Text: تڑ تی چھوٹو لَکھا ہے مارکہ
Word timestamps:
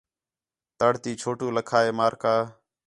تڑ 0.79 0.93
تی 1.03 1.11
چھوٹو 1.21 1.47
لَکھا 1.57 1.79
ہے 1.85 1.91
مارکہ 1.99 2.35